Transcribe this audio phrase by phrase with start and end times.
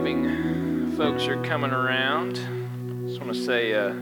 [0.00, 2.36] Thanksgiving folks are coming around.
[3.06, 3.94] Just want to say a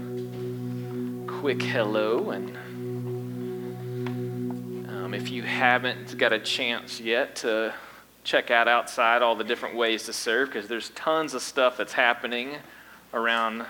[1.26, 2.30] quick hello.
[2.30, 2.56] And
[4.88, 7.74] um, if you haven't got a chance yet to
[8.22, 11.94] check out outside all the different ways to serve, because there's tons of stuff that's
[11.94, 12.54] happening
[13.12, 13.66] around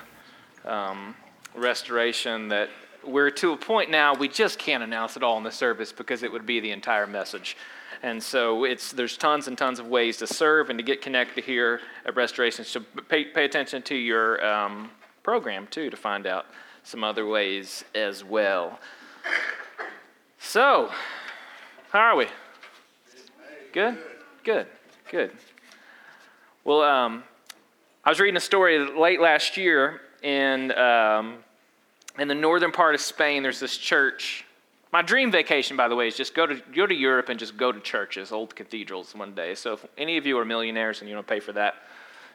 [0.66, 1.14] um,
[1.54, 2.68] restoration that
[3.06, 6.22] we're to a point now we just can't announce it all in the service because
[6.22, 7.56] it would be the entire message.
[8.02, 11.44] And so it's, there's tons and tons of ways to serve and to get connected
[11.44, 12.64] here at Restoration.
[12.64, 14.90] So pay, pay attention to your um,
[15.22, 16.46] program too to find out
[16.84, 18.78] some other ways as well.
[20.38, 20.90] So,
[21.90, 22.28] how are we?
[23.72, 23.98] Good?
[24.44, 24.66] Good,
[25.10, 25.32] good.
[26.64, 27.24] Well, um,
[28.04, 31.38] I was reading a story late last year in, um,
[32.18, 33.42] in the northern part of Spain.
[33.42, 34.46] There's this church
[34.92, 37.56] my dream vacation, by the way, is just go to, go to Europe and just
[37.56, 39.54] go to churches, old cathedrals one day.
[39.54, 41.74] So if any of you are millionaires and you don't pay for that,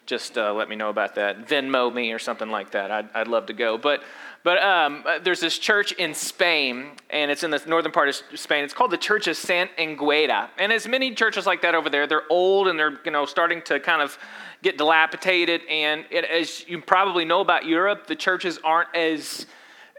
[0.06, 1.48] just uh, let me know about that.
[1.48, 2.92] Venmo me or something like that.
[2.92, 3.78] I'd, I'd love to go.
[3.78, 4.04] But,
[4.44, 8.66] but um, there's this church in Spain, and it's in the northern part of Spain.
[8.66, 10.50] It's called the Church of Sant Angueda.
[10.58, 13.62] And as many churches like that over there, they're old and they're you know starting
[13.64, 14.18] to kind of
[14.62, 15.62] get dilapidated.
[15.70, 19.46] And it, as you probably know about Europe, the churches aren't as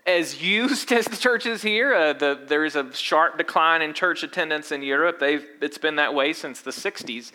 [0.07, 1.95] as used as the churches here.
[1.95, 5.19] Uh, the, there is a sharp decline in church attendance in Europe.
[5.19, 7.33] They've, it's been that way since the 60s.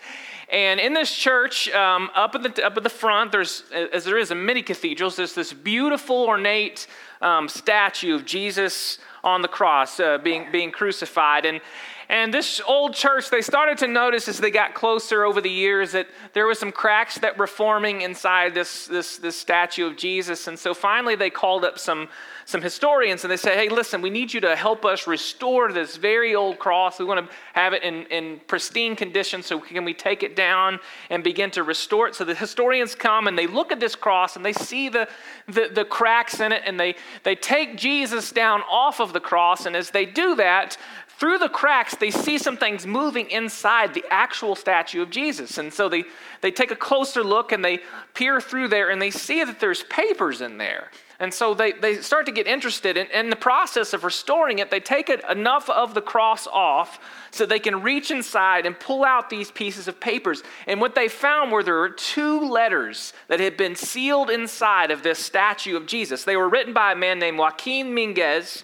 [0.52, 4.18] And in this church, um, up, at the, up at the front, there's, as there
[4.18, 6.88] is in many cathedrals, there's this beautiful, ornate
[7.22, 11.46] um, statue of Jesus on the cross uh, being, being crucified.
[11.46, 11.62] And,
[12.08, 15.92] and this old church, they started to notice as they got closer over the years
[15.92, 20.48] that there were some cracks that were forming inside this, this, this statue of Jesus.
[20.48, 22.10] And so finally they called up some,
[22.50, 25.98] some historians and they say, hey, listen, we need you to help us restore this
[25.98, 26.98] very old cross.
[26.98, 29.44] We want to have it in, in pristine condition.
[29.44, 30.80] So can we take it down
[31.12, 32.16] and begin to restore it?
[32.16, 35.08] So the historians come and they look at this cross and they see the,
[35.48, 39.68] the, the cracks in it and they, they take Jesus down off of the cross.
[39.68, 40.76] And as they do that,
[41.20, 45.60] through the cracks, they see some things moving inside the actual statue of Jesus.
[45.60, 46.04] And so they,
[46.42, 47.82] they take a closer look and they
[48.16, 50.90] peer through there and they see that there's papers in there.
[51.22, 52.96] And so they, they start to get interested.
[52.96, 57.00] In, in the process of restoring it, they take it, enough of the cross off
[57.32, 60.44] so they can reach inside and pull out these pieces of papers.
[60.66, 65.04] And what they found were there were two letters that had been sealed inside of
[65.04, 66.24] this statue of Jesus.
[66.24, 68.64] They were written by a man named Joaquin Minguez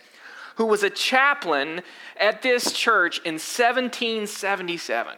[0.56, 1.82] who was a chaplain
[2.18, 5.18] at this church in 1777.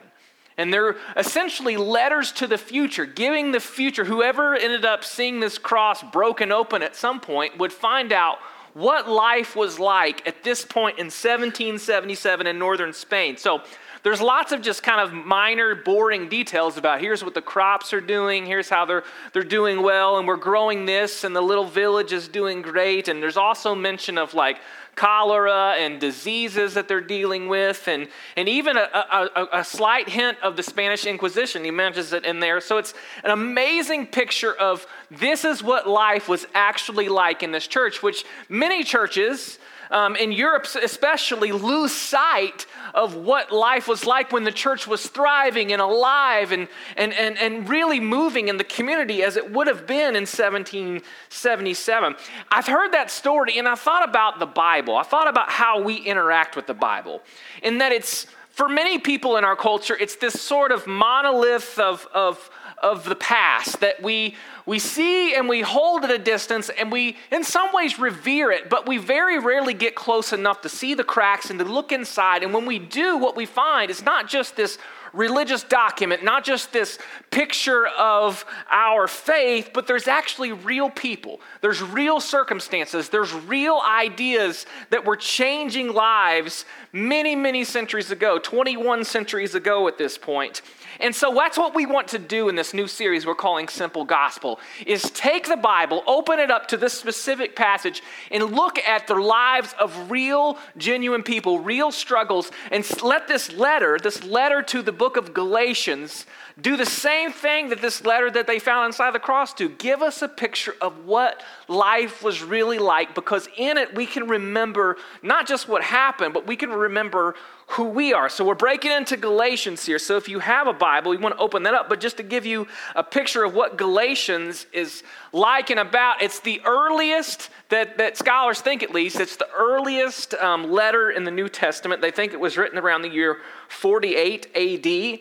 [0.57, 5.57] And they're essentially letters to the future, giving the future, whoever ended up seeing this
[5.57, 8.39] cross broken open at some point would find out
[8.73, 13.37] what life was like at this point in 1777 in northern Spain.
[13.37, 13.61] So
[14.07, 17.99] there's lots of just kind of minor, boring details about here's what the crops are
[17.99, 19.03] doing, here's how they're,
[19.33, 23.09] they're doing well, and we're growing this, and the little village is doing great.
[23.09, 24.59] And there's also mention of like
[24.95, 28.07] cholera and diseases that they're dealing with, and,
[28.37, 31.65] and even a, a, a, slight hint of the Spanish Inquisition.
[31.65, 32.61] He mentions it in there.
[32.61, 32.93] So it's
[33.25, 38.23] an amazing picture of this is what life was actually like in this church, which
[38.47, 39.59] many churches
[39.91, 45.07] um, in Europe especially lose sight of what life was like when the church was
[45.07, 49.67] thriving and alive and, and, and, and really moving in the community as it would
[49.67, 52.15] have been in 1777.
[52.51, 54.95] I've heard that story and I thought about the Bible.
[54.95, 57.21] I thought about how we interact with the Bible,
[57.61, 58.27] in that it's
[58.57, 62.49] for many people in our culture, it's this sort of monolith of, of,
[62.79, 67.17] of the past that we, we see and we hold at a distance and we,
[67.31, 71.03] in some ways, revere it, but we very rarely get close enough to see the
[71.03, 72.43] cracks and to look inside.
[72.43, 74.77] And when we do, what we find is not just this
[75.13, 76.99] religious document, not just this
[77.31, 81.41] picture of our faith, but there's actually real people.
[81.61, 83.09] There's real circumstances.
[83.09, 89.97] There's real ideas that were changing lives many, many centuries ago, 21 centuries ago at
[89.97, 90.61] this point.
[90.99, 94.05] And so that's what we want to do in this new series we're calling Simple
[94.05, 98.01] Gospel is take the Bible, open it up to this specific passage
[98.31, 103.99] and look at the lives of real genuine people, real struggles and let this letter,
[104.01, 106.25] this letter to the book of Galatians
[106.59, 109.69] do the same thing that this letter that they found inside the cross do.
[109.69, 114.27] Give us a picture of what life was really like because in it we can
[114.27, 117.35] remember not just what happened, but we can remember
[117.71, 118.29] who we are.
[118.29, 119.99] So we're breaking into Galatians here.
[119.99, 121.89] So if you have a Bible, you want to open that up.
[121.89, 122.65] But just to give you
[122.95, 125.03] a picture of what Galatians is
[125.33, 130.33] like and about, it's the earliest that, that scholars think at least, it's the earliest
[130.35, 132.01] um, letter in the New Testament.
[132.01, 135.19] They think it was written around the year 48 AD.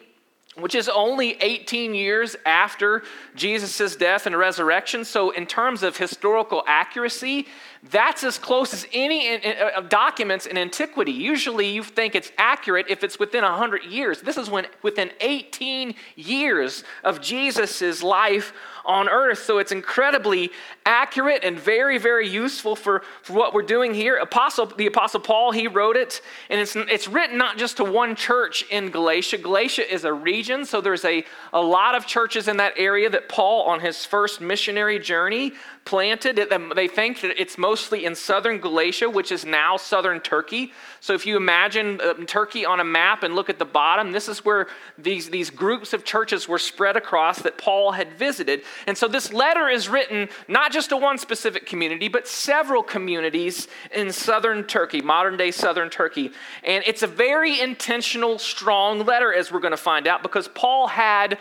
[0.63, 3.03] which is only 18 years after
[3.35, 5.05] Jesus' death and resurrection.
[5.05, 7.47] So, in terms of historical accuracy,
[7.91, 11.13] that's as close as any in, in, uh, documents in antiquity.
[11.13, 14.23] Usually, you think it's accurate if it's within 100 years.
[14.23, 18.53] This is when within 18 years of Jesus' life
[18.87, 19.41] on earth.
[19.41, 20.51] So it's incredibly
[20.87, 24.17] accurate and very, very useful for, for what we're doing here.
[24.17, 28.15] Apostle, the Apostle Paul, he wrote it, and it's, it's written not just to one
[28.15, 29.39] church in Galatia.
[29.39, 33.29] Galatia is a region, so there's a, a lot of churches in that area that
[33.29, 35.53] Paul, on his first missionary journey,
[35.87, 36.37] planted.
[36.75, 40.73] They think that it's mostly in southern Galatia, which is now southern Turkey.
[41.01, 44.29] So if you imagine uh, Turkey on a map and look at the bottom, this
[44.29, 44.67] is where
[44.99, 48.63] these, these groups of churches were spread across that Paul had visited.
[48.87, 53.69] And so this letter is written not just to one specific community, but several communities
[53.95, 56.33] in southern Turkey, modern day southern Turkey.
[56.65, 60.89] And it's a very intentional, strong letter, as we're going to find out, because Paul
[60.89, 61.39] had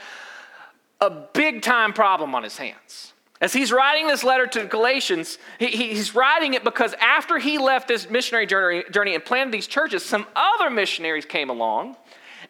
[1.02, 3.14] a big time problem on his hands.
[3.42, 7.88] As he's writing this letter to Galatians, he, he's writing it because after he left
[7.88, 11.98] this missionary journey, journey and planted these churches, some other missionaries came along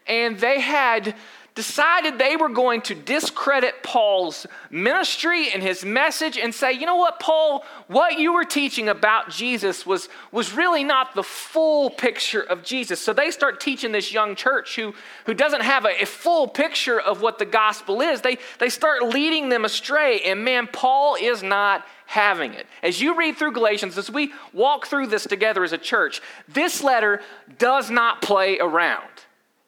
[0.08, 1.16] and they had
[1.56, 6.98] decided they were going to discredit Paul's ministry and his message and say, you know
[6.98, 12.42] what, Paul, what you were teaching about Jesus was, was really not the full picture
[12.42, 13.00] of Jesus.
[13.00, 14.94] So they start teaching this young church who,
[15.26, 18.20] who doesn't have a, a full picture of what the gospel is.
[18.20, 20.20] They, they start leading them astray.
[20.22, 22.68] And man, Paul is not having it.
[22.84, 26.84] As you read through Galatians, as we walk through this together as a church, this
[26.84, 27.22] letter
[27.58, 29.25] does not play around.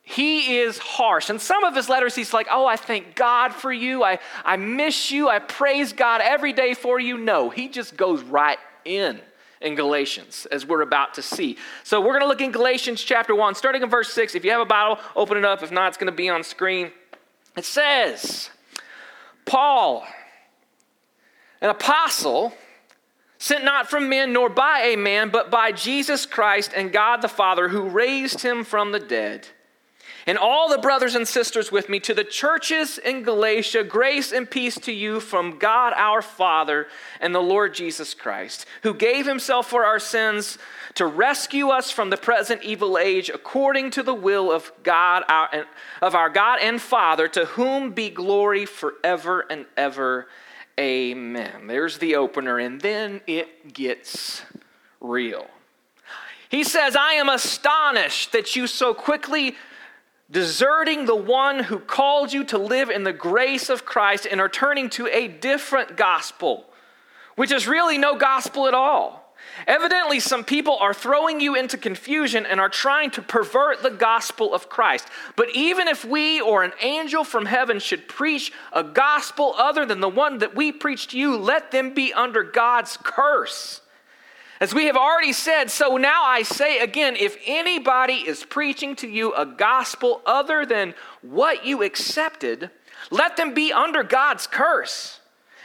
[0.10, 1.30] He is harsh.
[1.30, 4.06] And some of his letters, he's like, Oh, I thank God for you.
[4.06, 5.28] I, I miss you.
[5.28, 7.18] I praise God every day for you.
[7.18, 9.20] No, he just goes right in
[9.60, 11.58] in Galatians, as we're about to see.
[11.84, 14.34] So we're going to look in Galatians chapter 1, starting in verse 6.
[14.34, 15.62] If you have a Bible, open it up.
[15.62, 16.92] If not, it's going to be on screen.
[17.58, 18.50] It says,
[19.46, 20.08] Paul,
[21.60, 22.54] an apostle,
[23.40, 27.28] sent not from men nor by a man, but by Jesus Christ and God the
[27.28, 29.50] Father, who raised him from the dead
[30.28, 34.50] and all the brothers and sisters with me to the churches in Galatia, grace and
[34.50, 36.88] peace to you from God our Father
[37.22, 40.58] and the Lord Jesus Christ, who gave himself for our sins
[40.96, 45.66] to rescue us from the present evil age according to the will of God our,
[46.02, 50.28] of our God and Father, to whom be glory forever and ever.
[50.78, 51.68] Amen.
[51.68, 54.42] There's the opener, and then it gets
[55.00, 55.48] real.
[56.50, 59.56] He says, I am astonished that you so quickly
[60.30, 64.50] deserting the one who called you to live in the grace of Christ and are
[64.50, 66.66] turning to a different gospel,
[67.36, 69.24] which is really no gospel at all.
[69.66, 74.54] Evidently, some people are throwing you into confusion and are trying to pervert the gospel
[74.54, 75.08] of Christ.
[75.36, 80.00] But even if we or an angel from heaven should preach a gospel other than
[80.00, 83.82] the one that we preach to you, let them be under God's curse.
[84.60, 89.08] As we have already said, so now I say again if anybody is preaching to
[89.08, 92.72] you a gospel other than what you accepted,
[93.12, 95.20] let them be under God's curse.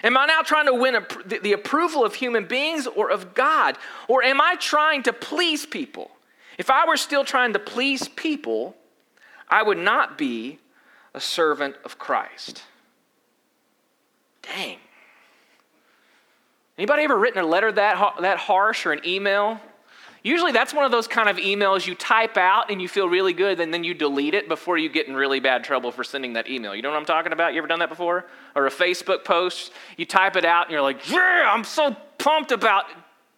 [0.04, 0.96] Am I now trying to win
[1.42, 3.78] the approval of human beings or of God?
[4.08, 6.10] Or am I trying to please people?
[6.58, 8.76] If I were still trying to please people,
[9.48, 10.58] I would not be
[11.14, 12.62] a servant of Christ.
[14.42, 14.78] Dang.
[16.78, 19.60] Anybody ever written a letter that, that harsh or an email?
[20.22, 23.32] Usually that's one of those kind of emails you type out and you feel really
[23.32, 26.34] good and then you delete it before you get in really bad trouble for sending
[26.34, 26.74] that email.
[26.74, 27.52] You know what I'm talking about?
[27.52, 28.26] You ever done that before?
[28.54, 32.52] Or a Facebook post, you type it out and you're like, yeah, I'm so pumped
[32.52, 32.84] about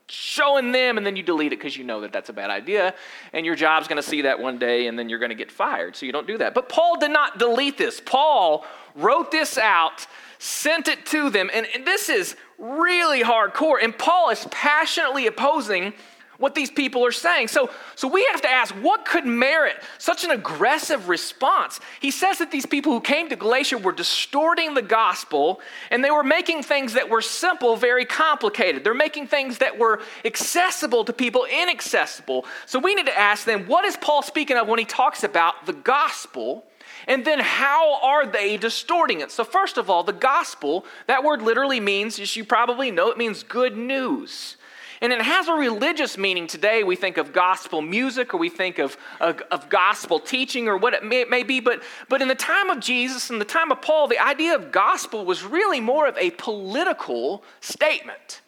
[0.07, 2.95] showing them and then you delete it because you know that that's a bad idea
[3.33, 5.51] and your job's going to see that one day and then you're going to get
[5.51, 9.57] fired so you don't do that but paul did not delete this paul wrote this
[9.57, 10.07] out
[10.45, 11.49] sent it to them.
[11.55, 13.83] And, and this is really hardcore.
[13.83, 15.95] And Paul is passionately opposing
[16.37, 17.49] what these people are saying.
[17.49, 21.81] So, so we have to ask what could merit such an aggressive response?
[22.01, 25.61] He says that these people who came to Galatia were distorting the gospel
[25.91, 28.85] and they were making things that were simple very complicated.
[28.85, 32.45] They're making things that were accessible to people inaccessible.
[32.67, 35.65] So we need to ask them what is Paul speaking of when he talks about
[35.65, 36.65] the gospel?
[37.07, 39.31] And then how are they distorting it?
[39.31, 43.19] So, first of all, the gospel, that word literally means, as you probably know, it
[43.19, 44.57] means good news.
[45.01, 46.83] And it has a religious meaning today.
[46.83, 50.95] We think of gospel music or we think of, of, of, gospel teaching or what
[50.95, 51.61] it may, it may be.
[51.61, 54.73] But, but in the time of Jesus and the time of Paul, the idea of
[54.73, 58.41] gospel was really more of a political statement.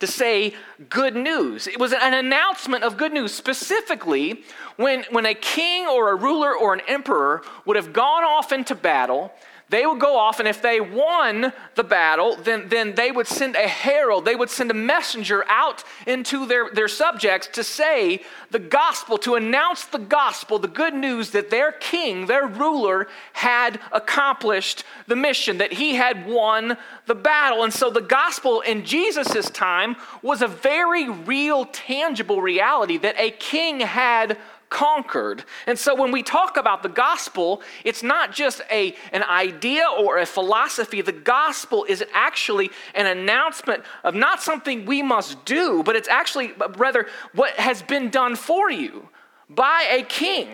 [0.00, 0.54] To say
[0.88, 1.66] good news.
[1.66, 3.32] It was an announcement of good news.
[3.32, 4.42] Specifically,
[4.76, 8.74] when, when a king or a ruler or an emperor would have gone off into
[8.74, 9.32] battle,
[9.70, 13.54] they would go off, and if they won the battle, then, then they would send
[13.54, 18.58] a herald, they would send a messenger out into their, their subjects to say the
[18.58, 24.82] gospel, to announce the gospel, the good news that their king, their ruler, had accomplished
[25.06, 27.62] the mission, that he had won the battle.
[27.62, 33.30] And so the gospel in Jesus' time was a very real, tangible reality that a
[33.30, 34.36] king had
[34.70, 35.44] conquered.
[35.66, 40.18] And so when we talk about the gospel, it's not just a, an idea or
[40.18, 41.02] a philosophy.
[41.02, 46.52] The gospel is actually an announcement of not something we must do, but it's actually
[46.76, 49.08] rather what has been done for you
[49.48, 50.48] by a king.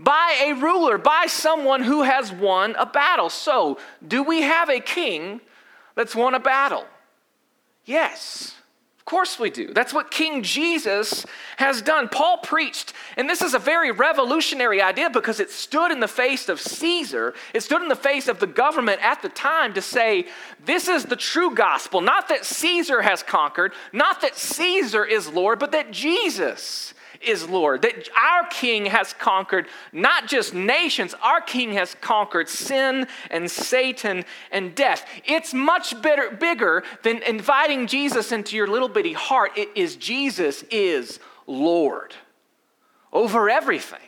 [0.00, 3.28] By a ruler, by someone who has won a battle.
[3.30, 5.40] So, do we have a king
[5.96, 6.84] that's won a battle?
[7.84, 8.57] Yes
[9.08, 9.72] course we do.
[9.72, 11.24] That's what King Jesus
[11.56, 12.10] has done.
[12.10, 16.50] Paul preached, and this is a very revolutionary idea because it stood in the face
[16.50, 20.26] of Caesar, it stood in the face of the government at the time to say,
[20.66, 22.02] this is the true gospel.
[22.02, 27.82] Not that Caesar has conquered, not that Caesar is Lord, but that Jesus is Lord.
[27.82, 34.24] That our King has conquered not just nations, our King has conquered sin and Satan
[34.50, 35.06] and death.
[35.24, 39.52] It's much better, bigger than inviting Jesus into your little bitty heart.
[39.56, 42.14] It is Jesus is Lord
[43.12, 44.07] over everything.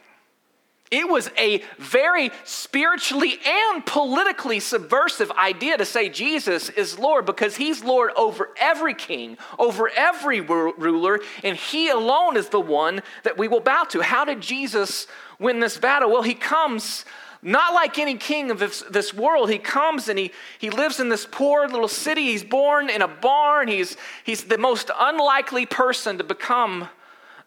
[0.91, 7.55] It was a very spiritually and politically subversive idea to say Jesus is Lord because
[7.55, 13.39] he's Lord over every king, over every ruler, and he alone is the one that
[13.39, 14.03] we will bow to.
[14.03, 15.07] How did Jesus
[15.39, 16.11] win this battle?
[16.11, 17.05] Well, he comes
[17.41, 19.49] not like any king of this, this world.
[19.49, 22.27] He comes and he, he lives in this poor little city.
[22.27, 23.69] He's born in a barn.
[23.69, 26.89] He's, he's the most unlikely person to become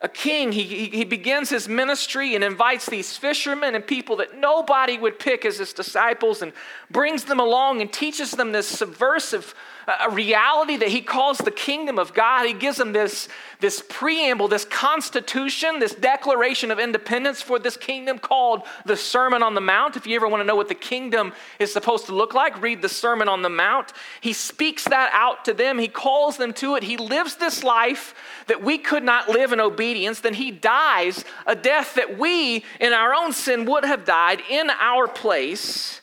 [0.03, 4.97] a king, he, he begins his ministry and invites these fishermen and people that nobody
[4.97, 6.51] would pick as his disciples and
[6.91, 9.55] brings them along and teaches them this subversive
[9.87, 12.45] a reality that he calls the kingdom of God.
[12.45, 13.27] He gives them this,
[13.59, 19.55] this preamble, this constitution, this declaration of independence for this kingdom called the Sermon on
[19.55, 19.95] the Mount.
[19.95, 22.81] If you ever want to know what the kingdom is supposed to look like, read
[22.81, 23.91] the Sermon on the Mount.
[24.21, 26.83] He speaks that out to them, he calls them to it.
[26.83, 28.15] He lives this life
[28.47, 30.21] that we could not live in obedience.
[30.21, 34.69] Then he dies a death that we, in our own sin, would have died in
[34.69, 36.01] our place.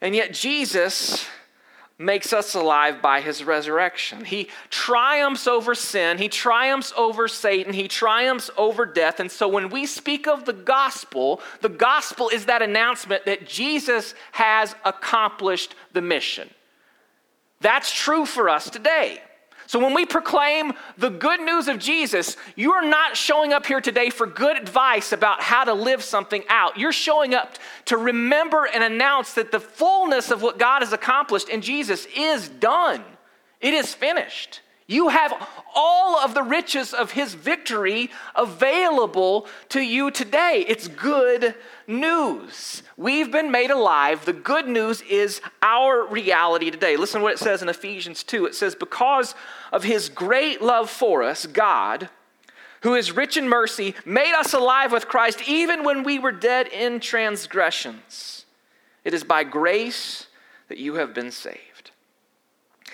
[0.00, 1.26] And yet, Jesus
[1.98, 4.24] makes us alive by his resurrection.
[4.24, 9.20] He triumphs over sin, he triumphs over Satan, he triumphs over death.
[9.20, 14.14] And so when we speak of the gospel, the gospel is that announcement that Jesus
[14.32, 16.50] has accomplished the mission.
[17.60, 19.22] That's true for us today.
[19.66, 23.80] So when we proclaim the good news of Jesus, you are not showing up here
[23.80, 26.78] today for good advice about how to live something out.
[26.78, 27.54] You're showing up
[27.86, 32.48] to remember and announce that the fullness of what God has accomplished in Jesus is
[32.48, 33.02] done.
[33.60, 34.60] It is finished.
[34.86, 35.32] You have
[35.74, 40.62] all of the riches of his victory available to you today.
[40.68, 41.54] It's good
[41.86, 42.82] news.
[42.96, 44.26] We've been made alive.
[44.26, 46.98] The good news is our reality today.
[46.98, 48.44] Listen to what it says in Ephesians 2.
[48.44, 49.34] It says, Because
[49.72, 52.10] of his great love for us, God,
[52.82, 56.68] who is rich in mercy, made us alive with Christ even when we were dead
[56.68, 58.44] in transgressions.
[59.02, 60.26] It is by grace
[60.68, 61.73] that you have been saved.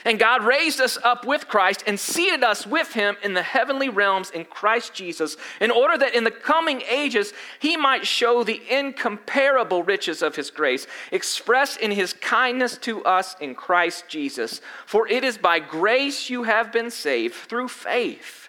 [0.05, 3.89] And God raised us up with Christ and seated us with him in the heavenly
[3.89, 8.63] realms in Christ Jesus, in order that in the coming ages he might show the
[8.71, 14.61] incomparable riches of his grace, expressed in his kindness to us in Christ Jesus.
[14.87, 18.49] For it is by grace you have been saved through faith.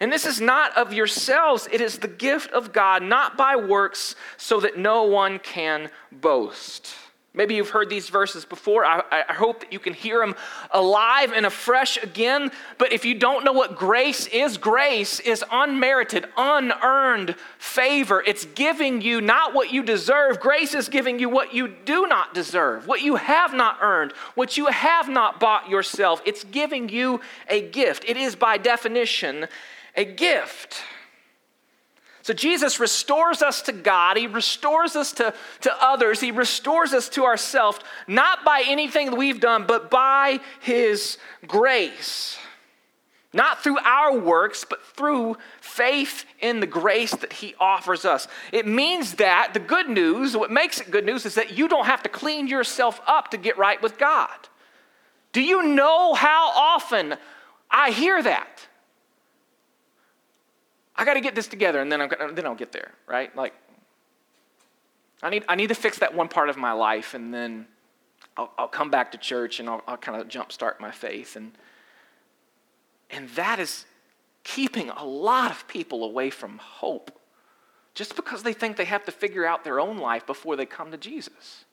[0.00, 4.16] And this is not of yourselves, it is the gift of God, not by works,
[4.36, 6.94] so that no one can boast.
[7.34, 8.84] Maybe you've heard these verses before.
[8.84, 10.34] I, I, hope that you can hear them
[10.70, 12.52] alive and afresh again.
[12.76, 18.22] But if you don't know what grace is, grace is unmerited, unearned favor.
[18.26, 20.40] It's giving you not what you deserve.
[20.40, 24.58] Grace is giving you what you do not deserve, what you have not earned, what
[24.58, 26.20] you have not bought yourself.
[26.26, 28.04] It's giving you a gift.
[28.06, 29.46] It is, by definition,
[29.96, 30.82] a gift.
[32.22, 34.16] So Jesus restores us to God.
[34.16, 36.20] He restores us to, to others.
[36.20, 42.38] He restores us to ourselves, not by anything that we've done, but by His grace.
[43.34, 48.28] Not through our works, but through faith in the grace that He offers us.
[48.52, 51.86] It means that the good news, what makes it good news, is that you don't
[51.86, 54.30] have to clean yourself up to get right with God.
[55.32, 57.16] Do you know how often
[57.72, 58.68] I hear that.
[61.02, 63.34] I got to get this together and then, I'm, then I'll get there, right?
[63.34, 63.54] Like,
[65.20, 67.66] I need, I need to fix that one part of my life and then
[68.36, 71.34] I'll, I'll come back to church and I'll, I'll kind of jumpstart my faith.
[71.34, 71.58] And,
[73.10, 73.84] and that is
[74.44, 77.18] keeping a lot of people away from hope
[77.94, 80.92] just because they think they have to figure out their own life before they come
[80.92, 81.64] to Jesus.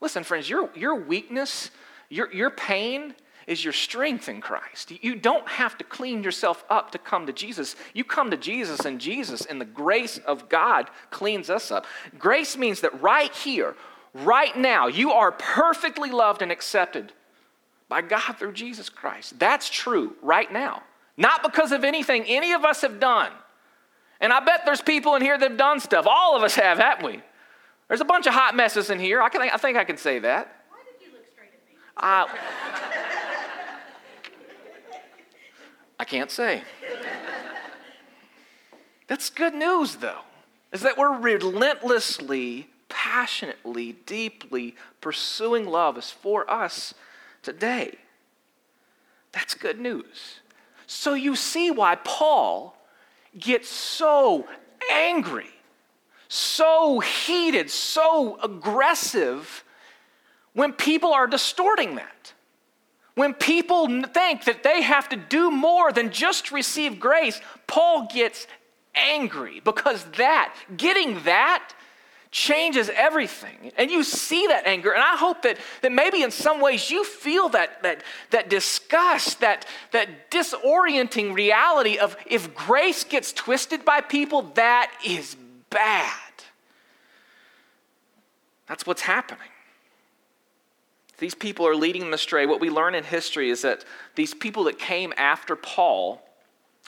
[0.00, 1.70] Listen, friends, your, your weakness,
[2.08, 3.14] your, your pain
[3.46, 4.92] is your strength in Christ.
[5.02, 7.76] You don't have to clean yourself up to come to Jesus.
[7.94, 11.86] You come to Jesus, and Jesus, and the grace of God, cleans us up.
[12.18, 13.74] Grace means that right here,
[14.14, 17.12] right now, you are perfectly loved and accepted
[17.88, 19.38] by God through Jesus Christ.
[19.38, 20.82] That's true right now.
[21.16, 23.32] Not because of anything any of us have done.
[24.20, 26.06] And I bet there's people in here that have done stuff.
[26.08, 27.20] All of us have, haven't we?
[27.88, 29.20] There's a bunch of hot messes in here.
[29.20, 30.64] I, can, I think I can say that.
[30.70, 31.76] Why did you look straight at me?
[31.98, 32.26] I,
[36.02, 36.62] I can't say.
[39.06, 40.22] That's good news, though,
[40.72, 46.92] is that we're relentlessly, passionately, deeply pursuing love is for us
[47.42, 47.94] today.
[49.30, 50.40] That's good news.
[50.88, 52.76] So you see why Paul
[53.38, 54.48] gets so
[54.90, 55.52] angry
[56.32, 59.64] so heated, so aggressive
[60.54, 62.32] when people are distorting that.
[63.14, 68.46] When people think that they have to do more than just receive grace, Paul gets
[68.94, 71.74] angry because that, getting that,
[72.32, 73.72] changes everything.
[73.76, 74.92] And you see that anger.
[74.92, 79.40] And I hope that, that maybe in some ways you feel that, that, that disgust,
[79.40, 85.36] that, that disorienting reality of if grace gets twisted by people, that is
[85.68, 86.10] bad.
[88.66, 89.51] That's what's happening.
[91.22, 92.46] These people are leading them astray.
[92.46, 93.84] What we learn in history is that
[94.16, 96.20] these people that came after Paul,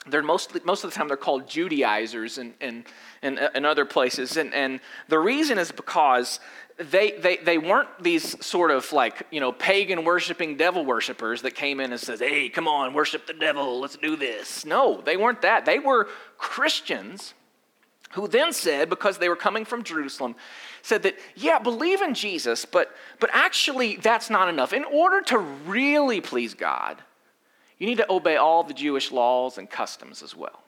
[0.07, 2.83] they're mostly, most of the time they're called Judaizers in, in,
[3.21, 4.35] in, in other places.
[4.35, 6.41] And, and the reason is because
[6.75, 11.55] they, they, they weren't these sort of like, you know, pagan worshiping devil worshippers that
[11.55, 14.65] came in and says, hey, come on, worship the devil, let's do this.
[14.65, 15.63] No, they weren't that.
[15.63, 17.33] They were Christians
[18.11, 20.35] who then said, because they were coming from Jerusalem,
[20.85, 24.71] said that, yeah, believe in Jesus, but, but actually that's not enough.
[24.71, 27.01] In order to really please God,
[27.79, 30.61] you need to obey all the Jewish laws and customs as well.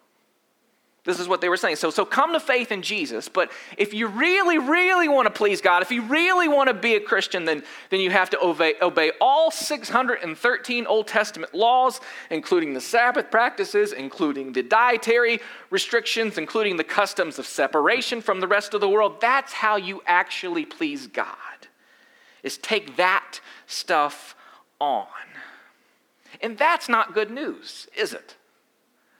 [1.08, 1.78] This is what they were saying.
[1.78, 5.62] So, so come to faith in Jesus, but if you really, really want to please
[5.62, 8.74] God, if you really want to be a Christian, then, then you have to obey,
[8.82, 15.40] obey all 613 Old Testament laws, including the Sabbath practices, including the dietary
[15.70, 19.22] restrictions, including the customs of separation from the rest of the world.
[19.22, 21.38] That's how you actually please God,
[22.44, 24.36] is take that stuff
[24.82, 25.08] on.
[26.42, 28.36] And that's not good news, is it?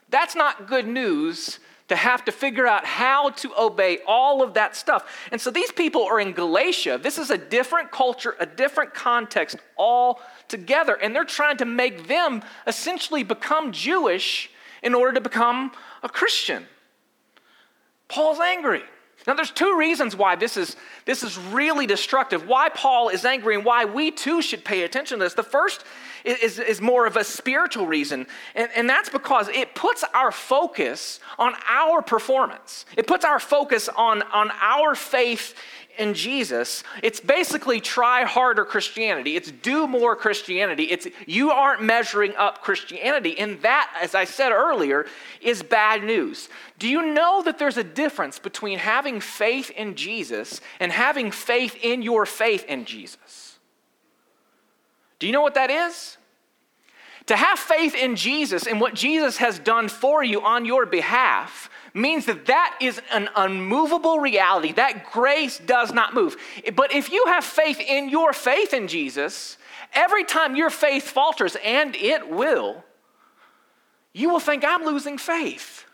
[0.10, 4.76] That's not good news to have to figure out how to obey all of that
[4.76, 5.28] stuff.
[5.32, 7.00] And so these people are in Galatia.
[7.02, 10.96] This is a different culture, a different context altogether.
[10.96, 14.50] And they're trying to make them essentially become Jewish
[14.84, 15.72] in order to become
[16.04, 16.66] a Christian.
[18.10, 18.84] Paul's angry.
[19.28, 23.56] Now, there's two reasons why this is, this is really destructive, why Paul is angry,
[23.56, 25.34] and why we too should pay attention to this.
[25.34, 25.84] The first
[26.24, 31.20] is, is more of a spiritual reason, and, and that's because it puts our focus
[31.38, 32.86] on our performance.
[32.96, 35.56] It puts our focus on, on our faith
[35.98, 39.36] in Jesus, it's basically try harder Christianity.
[39.36, 40.84] It's do more Christianity.
[40.84, 43.38] It's you aren't measuring up Christianity.
[43.40, 45.06] And that, as I said earlier,
[45.42, 46.50] is bad news.
[46.80, 51.76] Do you know that there's a difference between having faith in Jesus and having faith
[51.82, 53.60] in your faith in Jesus?
[55.20, 56.18] Do you know what that is?
[57.28, 61.70] To have faith in Jesus and what Jesus has done for you on your behalf
[61.98, 64.72] means that that is an unmovable reality.
[64.72, 66.38] That grace does not move.
[66.76, 69.58] But if you have faith in your faith in Jesus,
[69.94, 72.84] every time your faith falters, and it will,
[74.14, 75.86] you will think, I'm losing faith.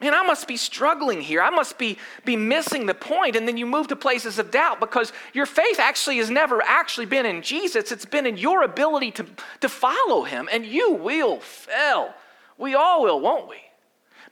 [0.00, 1.40] Man, I must be struggling here.
[1.40, 3.36] I must be, be missing the point.
[3.36, 7.06] And then you move to places of doubt because your faith actually has never actually
[7.06, 7.92] been in Jesus.
[7.92, 9.26] It's been in your ability to,
[9.60, 10.48] to follow him.
[10.50, 12.14] And you will fail.
[12.58, 13.58] We all will, won't we?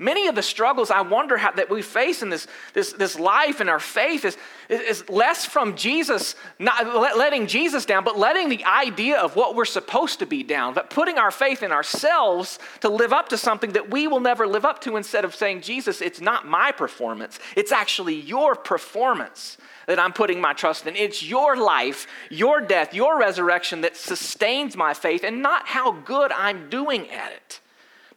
[0.01, 3.61] Many of the struggles I wonder how, that we face in this, this, this life
[3.61, 4.39] and our faith is,
[4.71, 6.87] is less from Jesus, not
[7.19, 10.89] letting Jesus down, but letting the idea of what we're supposed to be down, but
[10.89, 14.65] putting our faith in ourselves to live up to something that we will never live
[14.65, 19.99] up to instead of saying, Jesus, it's not my performance, it's actually your performance that
[19.99, 20.97] I'm putting my trust in.
[20.97, 26.33] It's your life, your death, your resurrection that sustains my faith and not how good
[26.33, 27.61] I'm doing at it.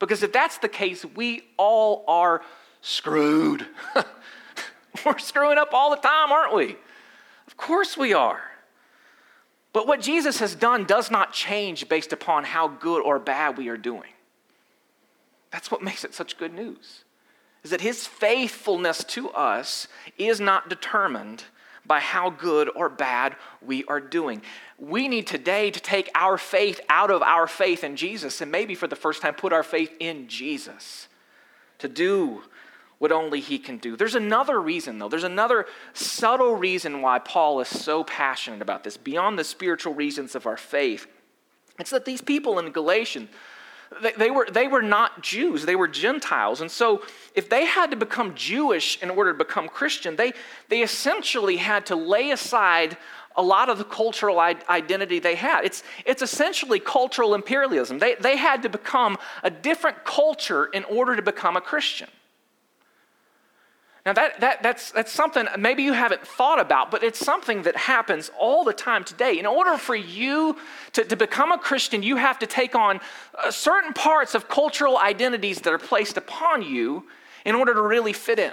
[0.05, 2.41] Because if that's the case, we all are
[2.81, 3.65] screwed.
[5.05, 6.75] We're screwing up all the time, aren't we?
[7.47, 8.41] Of course we are.
[9.71, 13.69] But what Jesus has done does not change based upon how good or bad we
[13.69, 14.11] are doing.
[15.51, 17.05] That's what makes it such good news.
[17.63, 19.87] Is that his faithfulness to us
[20.17, 21.45] is not determined
[21.85, 24.41] by how good or bad we are doing.
[24.77, 28.75] We need today to take our faith out of our faith in Jesus and maybe
[28.75, 31.07] for the first time put our faith in Jesus
[31.79, 32.43] to do
[32.99, 33.97] what only He can do.
[33.97, 35.09] There's another reason, though.
[35.09, 40.35] There's another subtle reason why Paul is so passionate about this, beyond the spiritual reasons
[40.35, 41.05] of our faith.
[41.79, 43.29] It's that these people in Galatians,
[44.01, 46.61] they, they, were, they were not Jews, they were Gentiles.
[46.61, 47.03] And so,
[47.35, 50.33] if they had to become Jewish in order to become Christian, they,
[50.69, 52.97] they essentially had to lay aside
[53.35, 55.65] a lot of the cultural identity they had.
[55.65, 57.99] It's, it's essentially cultural imperialism.
[57.99, 62.09] They, they had to become a different culture in order to become a Christian.
[64.05, 67.77] Now, that, that, that's, that's something maybe you haven't thought about, but it's something that
[67.77, 69.39] happens all the time today.
[69.39, 70.57] In order for you
[70.91, 72.99] to, to become a Christian, you have to take on
[73.41, 77.05] uh, certain parts of cultural identities that are placed upon you
[77.45, 78.51] in order to really fit in.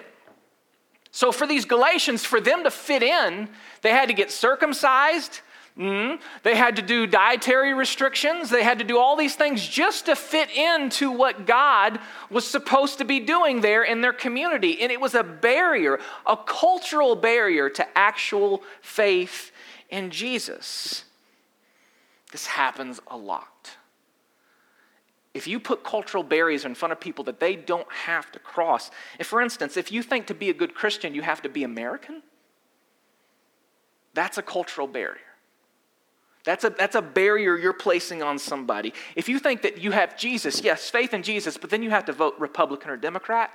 [1.10, 3.48] So, for these Galatians, for them to fit in,
[3.82, 5.40] they had to get circumcised,
[5.80, 6.22] Mm-hmm.
[6.42, 8.50] They had to do dietary restrictions.
[8.50, 12.98] They had to do all these things just to fit into what God was supposed
[12.98, 14.82] to be doing there in their community.
[14.82, 19.52] And it was a barrier, a cultural barrier to actual faith
[19.88, 21.04] in Jesus.
[22.30, 23.70] This happens a lot.
[25.32, 28.90] If you put cultural barriers in front of people that they don't have to cross,
[29.18, 31.62] if, for instance, if you think to be a good Christian you have to be
[31.62, 32.22] American,
[34.12, 35.29] that's a cultural barrier.
[36.44, 38.94] That's a, that's a barrier you're placing on somebody.
[39.14, 42.06] If you think that you have Jesus, yes, faith in Jesus, but then you have
[42.06, 43.50] to vote Republican or Democrat,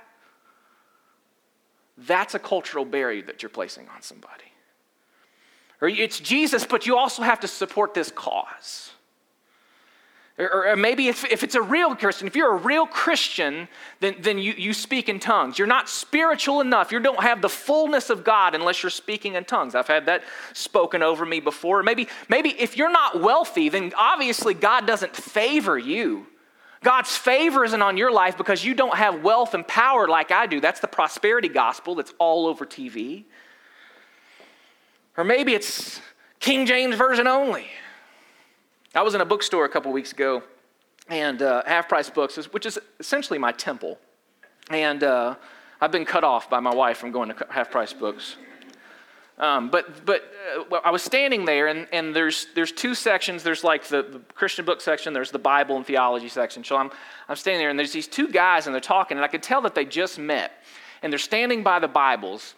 [1.98, 4.44] that's a cultural barrier that you're placing on somebody.
[5.80, 8.92] Or it's Jesus, but you also have to support this cause.
[10.38, 13.68] Or, or maybe if, if it's a real Christian, if you're a real Christian,
[14.00, 15.58] then, then you, you speak in tongues.
[15.58, 16.92] You're not spiritual enough.
[16.92, 19.74] You don't have the fullness of God unless you're speaking in tongues.
[19.74, 21.82] I've had that spoken over me before.
[21.82, 26.26] Maybe, maybe if you're not wealthy, then obviously God doesn't favor you.
[26.84, 30.46] God's favor isn't on your life because you don't have wealth and power like I
[30.46, 30.60] do.
[30.60, 33.24] That's the prosperity gospel that's all over TV.
[35.16, 36.02] Or maybe it's
[36.40, 37.66] King James Version only.
[38.96, 40.42] I was in a bookstore a couple weeks ago,
[41.10, 43.98] and uh, Half Price Books, which is essentially my temple.
[44.70, 45.34] And uh,
[45.82, 48.36] I've been cut off by my wife from going to Half Price Books.
[49.36, 50.22] Um, but but
[50.72, 53.42] uh, I was standing there, and, and there's, there's two sections.
[53.42, 56.64] There's like the, the, Christian book section, there's the Bible and theology section.
[56.64, 56.90] So I'm,
[57.28, 59.60] I'm standing there, and there's these two guys, and they're talking, and I could tell
[59.60, 60.64] that they just met.
[61.02, 62.54] And they're standing by the Bibles,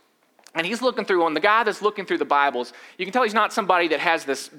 [0.54, 3.24] and he's looking through, and the guy that's looking through the Bibles, you can tell
[3.24, 4.50] he's not somebody that has this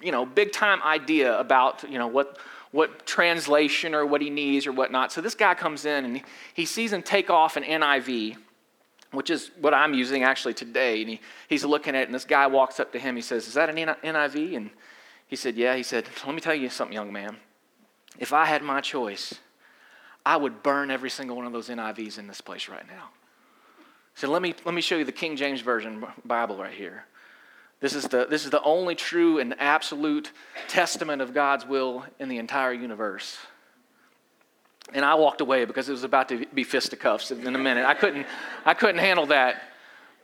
[0.00, 2.38] you know, big time idea about, you know, what,
[2.72, 5.12] what translation or what he needs or whatnot.
[5.12, 6.22] So this guy comes in and
[6.54, 8.36] he sees him take off an NIV,
[9.12, 11.00] which is what I'm using actually today.
[11.00, 13.16] And he, he's looking at it, and this guy walks up to him.
[13.16, 14.56] He says, Is that an NIV?
[14.56, 14.70] And
[15.26, 15.74] he said, Yeah.
[15.74, 17.36] He said, Let me tell you something, young man.
[18.18, 19.34] If I had my choice,
[20.24, 23.10] I would burn every single one of those NIVs in this place right now.
[24.14, 27.04] So let me, let me show you the King James Version Bible right here.
[27.80, 30.32] This is, the, this is the only true and absolute
[30.68, 33.38] testament of God's will in the entire universe.
[34.92, 37.86] And I walked away because it was about to be fisticuffs in a minute.
[37.86, 38.26] I couldn't,
[38.66, 39.62] I couldn't handle that.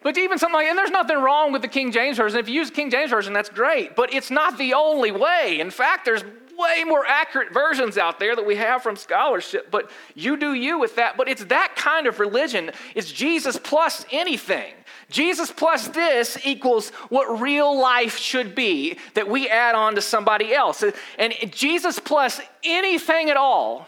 [0.03, 2.39] But even something like, and there's nothing wrong with the King James Version.
[2.39, 3.97] If you use the King James Version, that's great.
[3.97, 5.59] But it's not the only way.
[5.59, 6.23] In fact, there's
[6.59, 9.71] way more accurate versions out there that we have from scholarship.
[9.71, 11.17] But you do you with that.
[11.17, 12.71] But it's that kind of religion.
[12.95, 14.75] It's Jesus plus anything.
[15.09, 20.55] Jesus plus this equals what real life should be that we add on to somebody
[20.55, 20.85] else.
[21.19, 23.87] And Jesus plus anything at all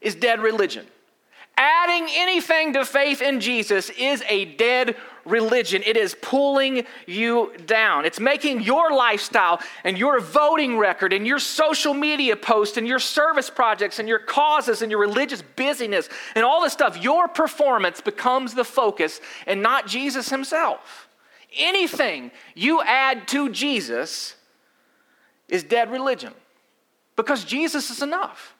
[0.00, 0.86] is dead religion.
[1.56, 5.82] Adding anything to faith in Jesus is a dead religion.
[5.84, 8.04] It is pulling you down.
[8.04, 12.98] It's making your lifestyle and your voting record and your social media posts and your
[12.98, 18.00] service projects and your causes and your religious busyness and all this stuff, your performance
[18.00, 21.08] becomes the focus and not Jesus himself.
[21.58, 24.36] Anything you add to Jesus
[25.48, 26.32] is dead religion
[27.16, 28.54] because Jesus is enough.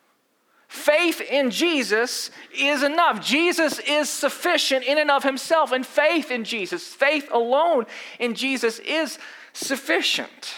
[0.70, 3.20] Faith in Jesus is enough.
[3.20, 7.86] Jesus is sufficient in and of himself, and faith in Jesus, faith alone
[8.20, 9.18] in Jesus is
[9.52, 10.54] sufficient.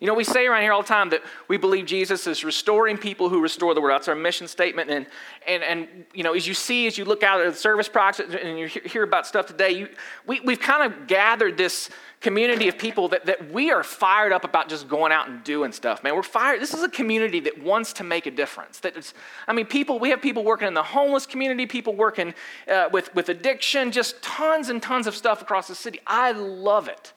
[0.00, 2.98] You know, we say around here all the time that we believe Jesus is restoring
[2.98, 3.94] people who restore the world.
[3.94, 4.90] That's our mission statement.
[4.90, 5.06] And,
[5.46, 8.34] and, and you know, as you see, as you look out at the service projects
[8.34, 9.88] and you hear about stuff today, you,
[10.26, 14.44] we, we've kind of gathered this community of people that, that we are fired up
[14.44, 16.16] about just going out and doing stuff, man.
[16.16, 16.60] We're fired.
[16.60, 18.80] This is a community that wants to make a difference.
[18.80, 19.14] That is,
[19.46, 22.34] I mean, people, we have people working in the homeless community, people working
[22.66, 26.00] uh, with, with addiction, just tons and tons of stuff across the city.
[26.06, 27.12] I love it.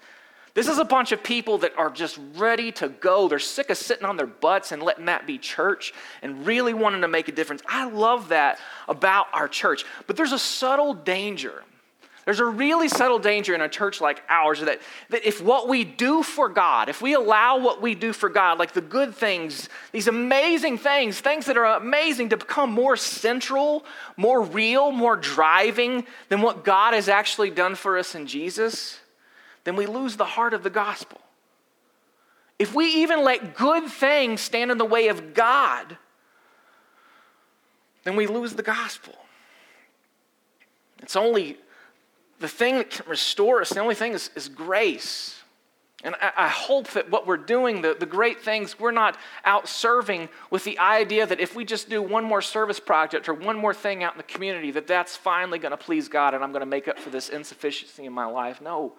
[0.53, 3.29] This is a bunch of people that are just ready to go.
[3.29, 7.01] They're sick of sitting on their butts and letting that be church and really wanting
[7.01, 7.61] to make a difference.
[7.67, 8.59] I love that
[8.89, 9.85] about our church.
[10.07, 11.63] But there's a subtle danger
[12.31, 15.83] there's a really subtle danger in a church like ours that, that if what we
[15.83, 19.67] do for God, if we allow what we do for God, like the good things,
[19.91, 23.83] these amazing things, things that are amazing to become more central,
[24.15, 29.01] more real, more driving than what God has actually done for us in Jesus,
[29.65, 31.19] then we lose the heart of the gospel.
[32.57, 35.97] If we even let good things stand in the way of God,
[38.05, 39.15] then we lose the gospel.
[41.01, 41.57] It's only
[42.41, 45.41] the thing that can restore us, the only thing is, is grace.
[46.03, 49.67] And I, I, hope that what we're doing, the, the great things, we're not out
[49.67, 53.55] serving with the idea that if we just do one more service project or one
[53.55, 56.51] more thing out in the community, that that's finally going to please God and I'm
[56.51, 58.61] going to make up for this insufficiency in my life.
[58.61, 58.93] No,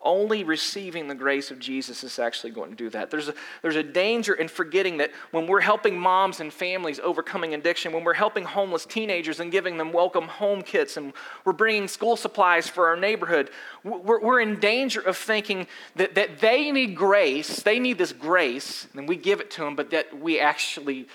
[0.00, 3.10] only receiving the grace of Jesus is actually going to do that.
[3.10, 7.54] There's a, there's a danger in forgetting that when we're helping moms and families overcoming
[7.54, 11.12] addiction, when we're helping homeless teenagers and giving them welcome home kits, and
[11.44, 13.50] we're bringing school supplies for our neighborhood,
[13.82, 18.86] we're, we're in danger of thinking that, that they need grace, they need this grace,
[18.94, 21.08] and we give it to them, but that we actually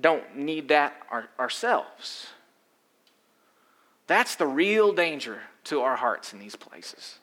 [0.00, 2.28] don't need that our, ourselves.
[4.06, 7.18] That's the real danger to our hearts in these places.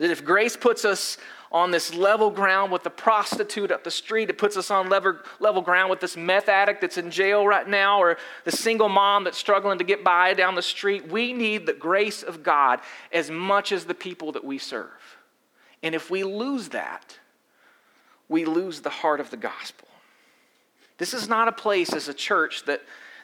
[0.00, 1.18] That if grace puts us
[1.52, 5.18] on this level ground with the prostitute up the street, it puts us on level,
[5.40, 9.24] level ground with this meth addict that's in jail right now, or the single mom
[9.24, 11.08] that's struggling to get by down the street.
[11.08, 12.80] We need the grace of God
[13.12, 14.88] as much as the people that we serve.
[15.82, 17.18] And if we lose that,
[18.26, 19.88] we lose the heart of the gospel.
[20.96, 22.80] This is not a place as a church that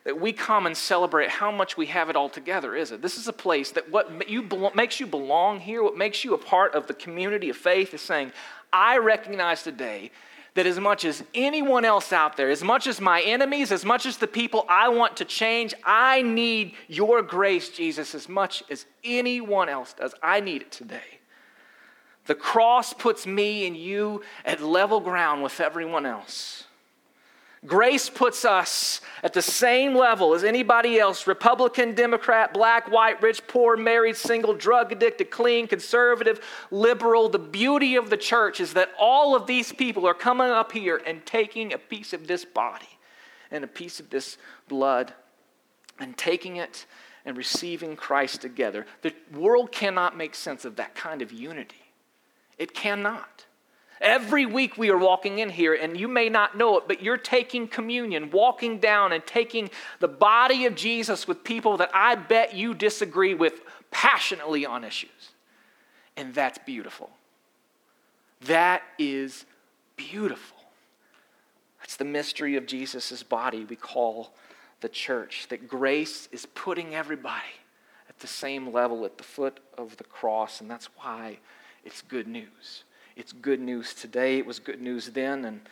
[0.07, 3.03] that we come and celebrate how much we have it all together, is it?
[3.03, 6.39] This is a place that what you makes you belong here, what makes you a
[6.39, 8.31] part of the community of faith is saying,
[8.73, 10.13] I recognize today
[10.55, 14.07] that as much as anyone else out there, as much as my enemies, as much
[14.07, 18.87] as the people I want to change, I need your grace, Jesus, as much as
[19.03, 20.15] anyone else does.
[20.23, 21.19] I need it today.
[22.27, 26.66] The cross puts me and you at level ground with everyone else.
[27.67, 33.47] Grace puts us at the same level as anybody else Republican, Democrat, black, white, rich,
[33.49, 37.29] poor, married, single, drug addicted, clean, conservative, liberal.
[37.29, 41.03] The beauty of the church is that all of these people are coming up here
[41.07, 42.99] and taking a piece of this body
[43.51, 45.13] and a piece of this blood
[45.99, 46.87] and taking it
[47.25, 48.87] and receiving Christ together.
[49.03, 51.93] The world cannot make sense of that kind of unity.
[52.59, 53.46] It cannot.
[54.01, 57.17] Every week we are walking in here, and you may not know it, but you're
[57.17, 62.55] taking communion, walking down and taking the body of Jesus with people that I bet
[62.55, 65.31] you disagree with passionately on issues.
[66.17, 67.11] And that's beautiful.
[68.43, 69.47] That is
[69.97, 70.59] beautiful.
[71.81, 74.35] That's the mystery of Jesus' body we call
[74.81, 75.47] the church.
[75.49, 77.45] That grace is putting everybody
[78.11, 81.39] at the same level at the foot of the cross, and that's why
[81.85, 82.85] it's good news.
[83.17, 84.39] It's good news today.
[84.39, 85.63] It was good news then, and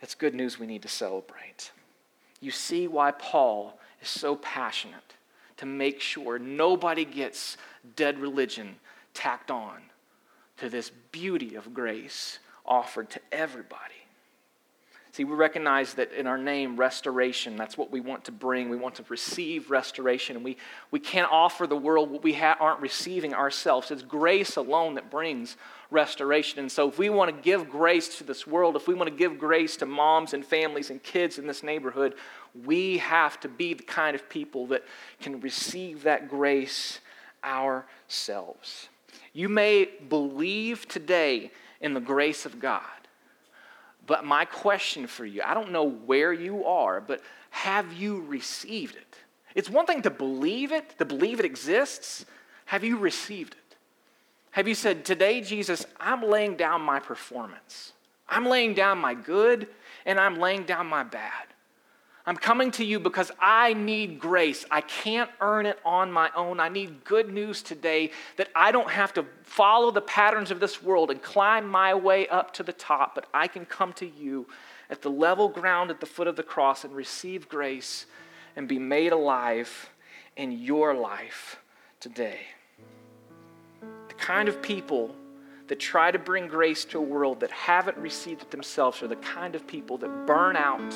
[0.00, 1.70] it's good news we need to celebrate.
[2.40, 5.14] You see why Paul is so passionate
[5.58, 7.56] to make sure nobody gets
[7.94, 8.76] dead religion
[9.14, 9.80] tacked on
[10.56, 14.01] to this beauty of grace offered to everybody.
[15.12, 18.70] See, we recognize that in our name, restoration, that's what we want to bring.
[18.70, 20.36] We want to receive restoration.
[20.36, 20.56] And we,
[20.90, 23.90] we can't offer the world what we ha- aren't receiving ourselves.
[23.90, 25.58] It's grace alone that brings
[25.90, 26.60] restoration.
[26.60, 29.14] And so, if we want to give grace to this world, if we want to
[29.14, 32.14] give grace to moms and families and kids in this neighborhood,
[32.64, 34.82] we have to be the kind of people that
[35.20, 37.00] can receive that grace
[37.44, 38.88] ourselves.
[39.34, 41.50] You may believe today
[41.82, 42.82] in the grace of God,
[44.06, 48.96] but my question for you I don't know where you are, but have you received
[48.96, 49.16] it?
[49.54, 52.24] It's one thing to believe it, to believe it exists.
[52.66, 53.76] Have you received it?
[54.52, 57.92] Have you said, Today, Jesus, I'm laying down my performance?
[58.28, 59.68] I'm laying down my good
[60.06, 61.51] and I'm laying down my bad.
[62.24, 64.64] I'm coming to you because I need grace.
[64.70, 66.60] I can't earn it on my own.
[66.60, 70.82] I need good news today that I don't have to follow the patterns of this
[70.82, 74.46] world and climb my way up to the top, but I can come to you
[74.88, 78.06] at the level ground at the foot of the cross and receive grace
[78.54, 79.90] and be made alive
[80.36, 81.58] in your life
[81.98, 82.40] today.
[83.80, 85.14] The kind of people
[85.66, 89.16] that try to bring grace to a world that haven't received it themselves are the
[89.16, 90.94] kind of people that burn out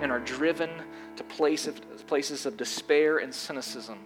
[0.00, 0.70] and are driven
[1.16, 3.98] to places, places of despair and cynicism.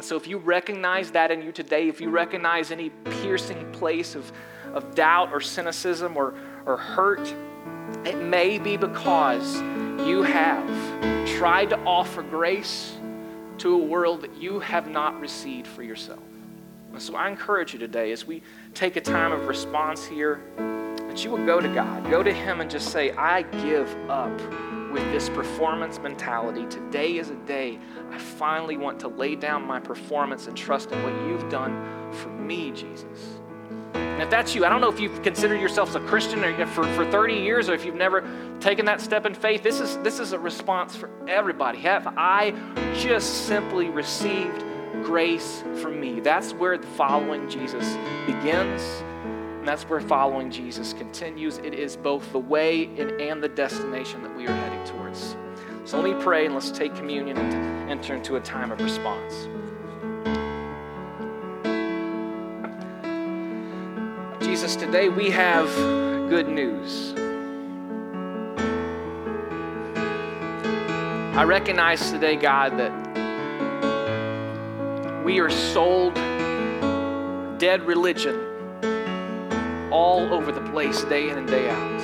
[0.00, 2.90] So, if you recognize that in you today, if you recognize any
[3.22, 4.32] piercing place of,
[4.74, 6.34] of doubt or cynicism or,
[6.66, 7.32] or hurt,
[8.04, 9.56] it may be because
[10.06, 10.66] you have
[11.38, 12.96] tried to offer grace
[13.58, 16.22] to a world that you have not received for yourself.
[16.92, 18.42] And so I encourage you today, as we
[18.74, 22.60] take a time of response here, that you will go to God, go to Him,
[22.60, 24.38] and just say, I give up
[24.96, 26.64] with this performance mentality.
[26.70, 27.78] Today is a day
[28.10, 32.30] I finally want to lay down my performance and trust in what you've done for
[32.30, 33.38] me, Jesus.
[33.92, 36.84] And if that's you, I don't know if you've considered yourself a Christian or for,
[36.94, 38.26] for 30 years or if you've never
[38.58, 39.62] taken that step in faith.
[39.62, 41.78] This is, this is a response for everybody.
[41.80, 42.54] Have I
[42.94, 44.64] just simply received
[45.02, 46.20] grace from me?
[46.20, 48.80] That's where the following Jesus begins.
[49.66, 51.58] And that's where following Jesus continues.
[51.58, 55.34] It is both the way and, and the destination that we are heading towards.
[55.84, 59.48] So let me pray and let's take communion and enter into a time of response.
[64.40, 65.66] Jesus, today we have
[66.30, 67.12] good news.
[71.36, 72.92] I recognize today, God, that
[75.24, 76.14] we are sold
[77.58, 78.55] dead religion
[79.96, 82.00] all over the place, day in and day out.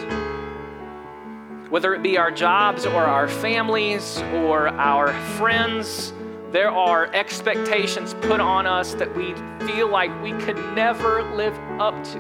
[1.71, 6.15] Whether it be our jobs or our families or our friends,
[6.53, 9.35] there are expectations put on us that we
[9.67, 12.19] feel like we could never live up to.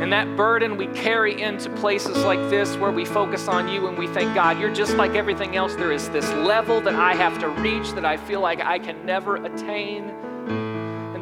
[0.00, 3.98] And that burden we carry into places like this where we focus on you and
[3.98, 5.74] we think, God, you're just like everything else.
[5.74, 9.04] There is this level that I have to reach that I feel like I can
[9.04, 10.12] never attain.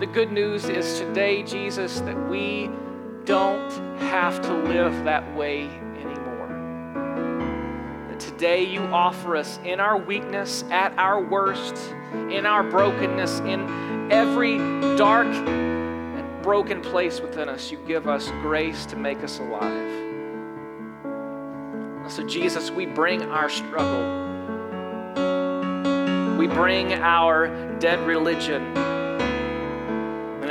[0.01, 2.71] The good news is today, Jesus, that we
[3.27, 5.65] don't have to live that way
[5.99, 6.49] anymore.
[8.09, 11.77] That today you offer us in our weakness, at our worst,
[12.31, 14.57] in our brokenness, in every
[14.97, 19.93] dark and broken place within us, you give us grace to make us alive.
[22.11, 24.01] So, Jesus, we bring our struggle,
[26.39, 29.00] we bring our dead religion.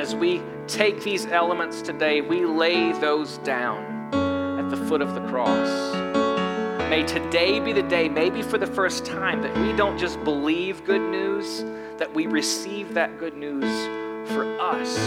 [0.09, 4.09] As we take these elements today, we lay those down
[4.59, 5.93] at the foot of the cross.
[6.89, 10.83] May today be the day, maybe for the first time, that we don't just believe
[10.83, 11.63] good news,
[11.99, 13.71] that we receive that good news
[14.31, 14.97] for us.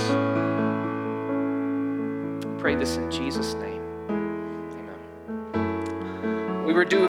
[2.61, 3.83] pray this in Jesus' name.
[5.53, 6.65] Amen.
[6.65, 7.01] We were doing